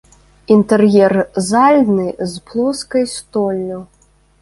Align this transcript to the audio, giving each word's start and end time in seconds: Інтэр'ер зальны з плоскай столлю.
Інтэр'ер 0.55 1.13
зальны 1.51 2.09
з 2.35 2.45
плоскай 2.49 3.09
столлю. 3.17 3.79